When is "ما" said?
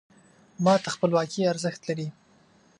0.63-0.73